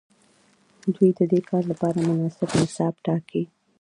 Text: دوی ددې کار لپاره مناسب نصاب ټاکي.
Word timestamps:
دوی 0.93 1.09
ددې 1.19 1.39
کار 1.49 1.63
لپاره 1.71 1.99
مناسب 2.07 2.49
نصاب 2.59 2.93
ټاکي. 3.05 3.43